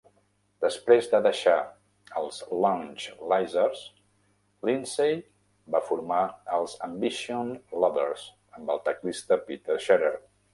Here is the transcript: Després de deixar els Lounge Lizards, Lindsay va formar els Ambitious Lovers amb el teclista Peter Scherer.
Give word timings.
Després 0.63 1.07
de 1.09 1.17
deixar 1.25 1.57
els 2.21 2.39
Lounge 2.63 3.13
Lizards, 3.33 3.83
Lindsay 4.69 5.13
va 5.77 5.83
formar 5.91 6.23
els 6.59 6.75
Ambitious 6.89 7.53
Lovers 7.85 8.25
amb 8.59 8.75
el 8.77 8.83
teclista 8.89 9.41
Peter 9.51 9.79
Scherer. 9.87 10.13